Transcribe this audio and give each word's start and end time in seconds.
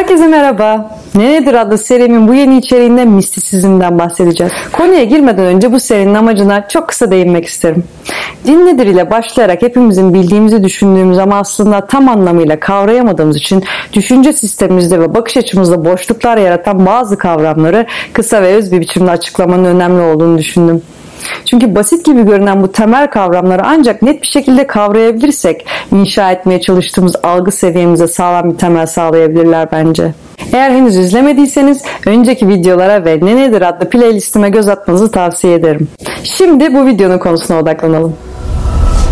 Herkese 0.00 0.26
merhaba. 0.26 0.98
Ne 1.14 1.32
nedir 1.32 1.54
adlı 1.54 1.78
serimin 1.78 2.28
bu 2.28 2.34
yeni 2.34 2.58
içeriğinde 2.58 3.04
mistisizmden 3.04 3.98
bahsedeceğiz. 3.98 4.52
Konuya 4.72 5.04
girmeden 5.04 5.44
önce 5.44 5.72
bu 5.72 5.80
serinin 5.80 6.14
amacına 6.14 6.68
çok 6.68 6.88
kısa 6.88 7.10
değinmek 7.10 7.46
isterim. 7.46 7.84
Din 8.46 8.66
nedir 8.66 8.86
ile 8.86 9.10
başlayarak 9.10 9.62
hepimizin 9.62 10.14
bildiğimizi 10.14 10.64
düşündüğümüz 10.64 11.18
ama 11.18 11.36
aslında 11.36 11.86
tam 11.86 12.08
anlamıyla 12.08 12.60
kavrayamadığımız 12.60 13.36
için 13.36 13.64
düşünce 13.92 14.32
sistemimizde 14.32 15.00
ve 15.00 15.14
bakış 15.14 15.36
açımızda 15.36 15.84
boşluklar 15.84 16.36
yaratan 16.36 16.86
bazı 16.86 17.18
kavramları 17.18 17.86
kısa 18.12 18.42
ve 18.42 18.54
öz 18.54 18.72
bir 18.72 18.80
biçimde 18.80 19.10
açıklamanın 19.10 19.64
önemli 19.64 20.02
olduğunu 20.02 20.38
düşündüm. 20.38 20.82
Çünkü 21.44 21.74
basit 21.74 22.04
gibi 22.04 22.24
görünen 22.24 22.62
bu 22.62 22.72
temel 22.72 23.10
kavramları 23.10 23.62
ancak 23.64 24.02
net 24.02 24.22
bir 24.22 24.26
şekilde 24.26 24.66
kavrayabilirsek 24.66 25.66
inşa 25.92 26.32
etmeye 26.32 26.60
çalıştığımız 26.60 27.16
algı 27.22 27.52
seviyemize 27.52 28.08
sağlam 28.08 28.52
bir 28.52 28.58
temel 28.58 28.86
sağlayabilirler 28.86 29.68
bence. 29.72 30.14
Eğer 30.52 30.70
henüz 30.70 30.96
izlemediyseniz 30.96 31.82
önceki 32.06 32.48
videolara 32.48 33.04
ve 33.04 33.18
Ne 33.22 33.36
Nedir 33.36 33.62
adlı 33.62 33.88
playlistime 33.88 34.50
göz 34.50 34.68
atmanızı 34.68 35.10
tavsiye 35.10 35.54
ederim. 35.54 35.88
Şimdi 36.24 36.74
bu 36.74 36.86
videonun 36.86 37.18
konusuna 37.18 37.58
odaklanalım. 37.58 38.16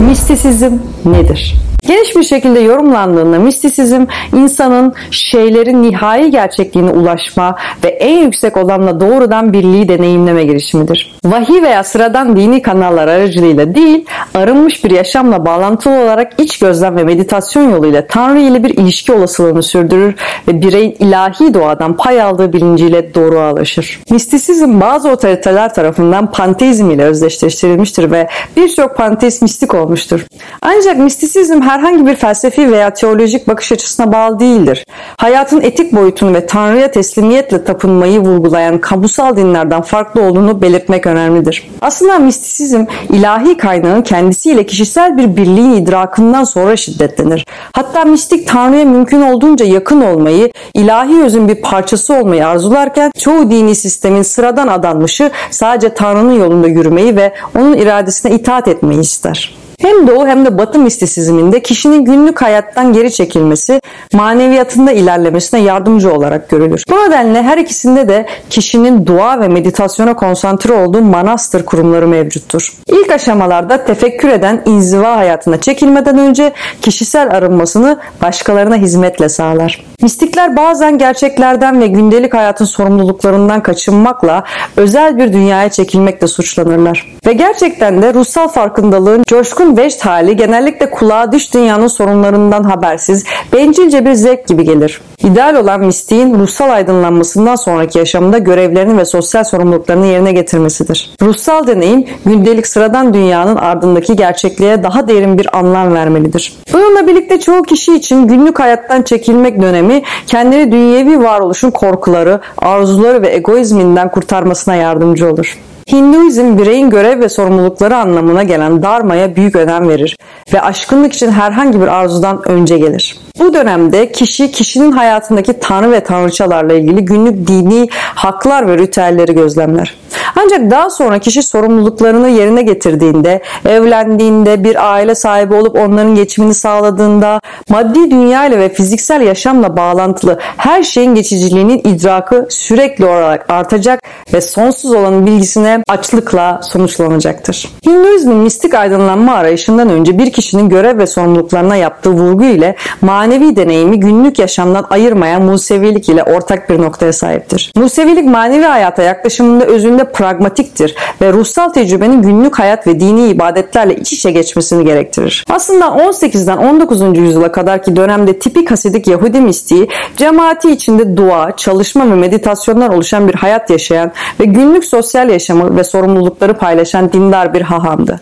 Mistisizm 0.00 0.72
nedir? 1.04 1.69
Geniş 1.82 2.16
bir 2.16 2.22
şekilde 2.22 2.60
yorumlandığında 2.60 3.38
mistisizm 3.38 4.04
insanın 4.32 4.94
şeylerin 5.10 5.82
nihai 5.82 6.30
gerçekliğine 6.30 6.90
ulaşma 6.90 7.56
ve 7.84 7.88
en 7.88 8.18
yüksek 8.18 8.56
olanla 8.56 9.00
doğrudan 9.00 9.52
birliği 9.52 9.88
deneyimleme 9.88 10.44
girişimidir. 10.44 11.14
Vahiy 11.24 11.62
veya 11.62 11.84
sıradan 11.84 12.36
dini 12.36 12.62
kanallar 12.62 13.08
aracılığıyla 13.08 13.74
değil, 13.74 14.04
arınmış 14.34 14.84
bir 14.84 14.90
yaşamla 14.90 15.46
bağlantılı 15.46 16.02
olarak 16.02 16.32
iç 16.38 16.58
gözlem 16.58 16.96
ve 16.96 17.04
meditasyon 17.04 17.70
yoluyla 17.70 18.06
Tanrı 18.06 18.40
ile 18.40 18.64
bir 18.64 18.70
ilişki 18.70 19.12
olasılığını 19.12 19.62
sürdürür 19.62 20.14
ve 20.48 20.62
bireyin 20.62 20.96
ilahi 20.98 21.54
doğadan 21.54 21.96
pay 21.96 22.22
aldığı 22.22 22.52
bilinciyle 22.52 23.14
doğruğa 23.14 23.52
ulaşır. 23.52 24.00
Mistisizm 24.10 24.80
bazı 24.80 25.10
otoriteler 25.10 25.74
tarafından 25.74 26.30
panteizm 26.30 26.90
ile 26.90 27.04
özdeşleştirilmiştir 27.04 28.10
ve 28.10 28.28
birçok 28.56 28.96
panteist 28.96 29.42
mistik 29.42 29.74
olmuştur. 29.74 30.26
Ancak 30.62 30.98
mistisizm 30.98 31.60
herhangi 31.70 32.06
bir 32.06 32.16
felsefi 32.16 32.72
veya 32.72 32.94
teolojik 32.94 33.48
bakış 33.48 33.72
açısına 33.72 34.12
bağlı 34.12 34.40
değildir. 34.40 34.84
Hayatın 35.16 35.60
etik 35.60 35.92
boyutunu 35.92 36.34
ve 36.34 36.46
Tanrı'ya 36.46 36.90
teslimiyetle 36.90 37.64
tapınmayı 37.64 38.20
vurgulayan 38.20 38.80
kamusal 38.80 39.36
dinlerden 39.36 39.82
farklı 39.82 40.22
olduğunu 40.22 40.62
belirtmek 40.62 41.06
önemlidir. 41.06 41.70
Aslında 41.80 42.18
mistisizm 42.18 42.84
ilahi 43.12 43.56
kaynağın 43.56 44.02
kendisiyle 44.02 44.66
kişisel 44.66 45.18
bir 45.18 45.36
birliğin 45.36 45.72
idrakından 45.72 46.44
sonra 46.44 46.76
şiddetlenir. 46.76 47.46
Hatta 47.72 48.04
mistik 48.04 48.48
Tanrı'ya 48.48 48.84
mümkün 48.84 49.22
olduğunca 49.22 49.66
yakın 49.66 50.00
olmayı, 50.00 50.52
ilahi 50.74 51.22
özün 51.22 51.48
bir 51.48 51.62
parçası 51.62 52.14
olmayı 52.14 52.46
arzularken 52.46 53.12
çoğu 53.18 53.50
dini 53.50 53.74
sistemin 53.74 54.22
sıradan 54.22 54.68
adanmışı 54.68 55.30
sadece 55.50 55.94
Tanrı'nın 55.94 56.32
yolunda 56.32 56.68
yürümeyi 56.68 57.16
ve 57.16 57.32
onun 57.58 57.72
iradesine 57.72 58.34
itaat 58.34 58.68
etmeyi 58.68 59.00
ister. 59.00 59.59
Hem 59.80 60.06
Doğu 60.06 60.26
hem 60.26 60.44
de 60.44 60.58
Batı 60.58 60.78
mistisizminde 60.78 61.62
kişinin 61.62 62.04
günlük 62.04 62.42
hayattan 62.42 62.92
geri 62.92 63.12
çekilmesi, 63.12 63.80
maneviyatında 64.12 64.92
ilerlemesine 64.92 65.60
yardımcı 65.60 66.12
olarak 66.14 66.48
görülür. 66.48 66.84
Bu 66.90 66.94
nedenle 66.94 67.42
her 67.42 67.58
ikisinde 67.58 68.08
de 68.08 68.26
kişinin 68.50 69.06
dua 69.06 69.40
ve 69.40 69.48
meditasyona 69.48 70.16
konsantre 70.16 70.72
olduğu 70.72 71.00
manastır 71.00 71.64
kurumları 71.64 72.08
mevcuttur. 72.08 72.72
İlk 72.88 73.10
aşamalarda 73.10 73.84
tefekkür 73.84 74.28
eden 74.28 74.62
inziva 74.66 75.16
hayatına 75.16 75.60
çekilmeden 75.60 76.18
önce 76.18 76.52
kişisel 76.82 77.30
arınmasını 77.30 77.98
başkalarına 78.22 78.76
hizmetle 78.76 79.28
sağlar. 79.28 79.84
Mistikler 80.02 80.56
bazen 80.56 80.98
gerçeklerden 80.98 81.80
ve 81.80 81.86
gündelik 81.86 82.34
hayatın 82.34 82.64
sorumluluklarından 82.64 83.62
kaçınmakla 83.62 84.44
özel 84.76 85.18
bir 85.18 85.32
dünyaya 85.32 85.68
çekilmekle 85.68 86.26
suçlanırlar. 86.26 87.06
Ve 87.26 87.32
gerçekten 87.32 88.02
de 88.02 88.14
ruhsal 88.14 88.48
farkındalığın 88.48 89.22
coşkun 89.26 89.76
veşt 89.76 90.06
hali 90.06 90.36
genellikle 90.36 90.90
kulağa 90.90 91.32
dış 91.32 91.54
dünyanın 91.54 91.86
sorunlarından 91.86 92.64
habersiz, 92.64 93.24
bencilce 93.52 94.04
bir 94.06 94.12
zevk 94.12 94.48
gibi 94.48 94.64
gelir. 94.64 95.00
İdeal 95.24 95.54
olan 95.54 95.80
mistiğin 95.80 96.38
ruhsal 96.38 96.70
aydınlanmasından 96.70 97.56
sonraki 97.56 97.98
yaşamında 97.98 98.38
görevlerini 98.38 98.98
ve 98.98 99.04
sosyal 99.04 99.44
sorumluluklarını 99.44 100.06
yerine 100.06 100.32
getirmesidir. 100.32 101.10
Ruhsal 101.22 101.66
deneyim 101.66 102.04
gündelik 102.26 102.66
sıradan 102.66 103.14
dünyanın 103.14 103.56
ardındaki 103.56 104.16
gerçekliğe 104.16 104.82
daha 104.82 105.08
derin 105.08 105.38
bir 105.38 105.58
anlam 105.58 105.94
vermelidir. 105.94 106.56
Bununla 106.72 107.06
birlikte 107.06 107.40
çoğu 107.40 107.62
kişi 107.62 107.94
için 107.94 108.28
günlük 108.28 108.60
hayattan 108.60 109.02
çekilmek 109.02 109.62
dönemi 109.62 110.02
kendini 110.26 110.72
dünyevi 110.72 111.22
varoluşun 111.22 111.70
korkuları, 111.70 112.40
arzuları 112.58 113.22
ve 113.22 113.34
egoizminden 113.34 114.10
kurtarmasına 114.10 114.74
yardımcı 114.74 115.30
olur. 115.30 115.58
Hinduizm 115.92 116.58
bireyin 116.58 116.90
görev 116.90 117.20
ve 117.20 117.28
sorumlulukları 117.28 117.96
anlamına 117.96 118.42
gelen 118.42 118.82
dharmaya 118.82 119.36
büyük 119.36 119.56
önem 119.56 119.88
verir 119.88 120.16
ve 120.52 120.60
aşkınlık 120.60 121.12
için 121.12 121.30
herhangi 121.30 121.80
bir 121.80 121.88
arzudan 121.88 122.48
önce 122.48 122.78
gelir. 122.78 123.16
Bu 123.38 123.54
dönemde 123.54 124.12
kişi 124.12 124.50
kişinin 124.50 124.92
hayatındaki 124.92 125.60
tanrı 125.60 125.92
ve 125.92 126.00
tanrıçalarla 126.00 126.72
ilgili 126.72 127.04
günlük 127.04 127.46
dini 127.46 127.88
haklar 127.92 128.68
ve 128.68 128.78
ritüelleri 128.78 129.34
gözlemler. 129.34 129.94
Ancak 130.36 130.70
daha 130.70 130.90
sonra 130.90 131.18
kişi 131.18 131.42
sorumluluklarını 131.42 132.28
yerine 132.28 132.62
getirdiğinde, 132.62 133.42
evlendiğinde, 133.68 134.64
bir 134.64 134.92
aile 134.92 135.14
sahibi 135.14 135.54
olup 135.54 135.76
onların 135.78 136.14
geçimini 136.14 136.54
sağladığında, 136.54 137.40
maddi 137.68 138.10
dünya 138.10 138.46
ile 138.46 138.58
ve 138.58 138.68
fiziksel 138.68 139.20
yaşamla 139.20 139.76
bağlantılı 139.76 140.38
her 140.56 140.82
şeyin 140.82 141.14
geçiciliğinin 141.14 141.78
idrakı 141.84 142.46
sürekli 142.50 143.04
olarak 143.04 143.50
artacak 143.50 144.00
ve 144.32 144.40
sonsuz 144.40 144.90
olan 144.92 145.26
bilgisine 145.26 145.82
açlıkla 145.88 146.60
sonuçlanacaktır. 146.62 147.68
Hinduizmin 147.86 148.36
mistik 148.36 148.74
aydınlanma 148.74 149.34
arayışından 149.34 149.90
önce 149.90 150.18
bir 150.18 150.32
kişinin 150.32 150.68
görev 150.68 150.98
ve 150.98 151.06
sorumluluklarına 151.06 151.76
yaptığı 151.76 152.10
vurgu 152.10 152.44
ile 152.44 152.76
manevi 153.00 153.56
deneyimi 153.56 154.00
günlük 154.00 154.38
yaşamdan 154.38 154.86
ayırmayan 154.90 155.42
Musevilik 155.42 156.08
ile 156.08 156.22
ortak 156.22 156.70
bir 156.70 156.82
noktaya 156.82 157.12
sahiptir. 157.12 157.72
Musevilik 157.76 158.24
manevi 158.24 158.64
hayata 158.64 159.02
yaklaşımında 159.02 159.64
özünde 159.64 160.04
pragmatiktir 160.30 160.94
ve 161.22 161.32
ruhsal 161.32 161.68
tecrübenin 161.68 162.22
günlük 162.22 162.58
hayat 162.58 162.86
ve 162.86 163.00
dini 163.00 163.28
ibadetlerle 163.28 163.96
iç 163.96 164.12
içe 164.12 164.30
geçmesini 164.30 164.84
gerektirir. 164.84 165.44
Aslında 165.50 165.84
18'den 165.84 166.56
19. 166.56 167.18
yüzyıla 167.18 167.52
kadarki 167.52 167.96
dönemde 167.96 168.38
tipik 168.38 168.70
Hasidik 168.70 169.06
Yahudi 169.06 169.40
mistiği 169.40 169.88
cemaati 170.16 170.70
içinde 170.70 171.16
dua, 171.16 171.56
çalışma 171.56 172.10
ve 172.10 172.14
meditasyonlar 172.14 172.88
oluşan 172.88 173.28
bir 173.28 173.34
hayat 173.34 173.70
yaşayan 173.70 174.12
ve 174.40 174.44
günlük 174.44 174.84
sosyal 174.84 175.28
yaşamı 175.30 175.76
ve 175.76 175.84
sorumlulukları 175.84 176.54
paylaşan 176.54 177.12
dindar 177.12 177.54
bir 177.54 177.62
hahamdı. 177.62 178.20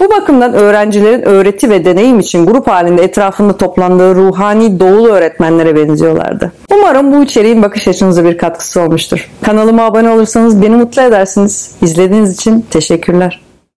Bu 0.00 0.10
bakımdan 0.10 0.54
öğrencilerin 0.54 1.22
öğreti 1.22 1.70
ve 1.70 1.84
deneyim 1.84 2.20
için 2.20 2.46
grup 2.46 2.68
halinde 2.68 3.02
etrafında 3.02 3.56
toplandığı 3.56 4.14
ruhani 4.14 4.80
doğulu 4.80 5.08
öğretmenlere 5.08 5.76
benziyorlardı. 5.76 6.52
Umarım 6.74 7.12
bu 7.12 7.22
içeriğin 7.22 7.62
bakış 7.62 7.88
açınıza 7.88 8.24
bir 8.24 8.38
katkısı 8.38 8.80
olmuştur. 8.80 9.30
Kanalıma 9.42 9.82
abone 9.82 10.10
olursanız 10.10 10.62
beni 10.62 10.76
mutlu 10.76 11.02
edersiniz. 11.02 11.74
İzlediğiniz 11.82 12.34
için 12.34 12.66
teşekkürler. 12.70 13.40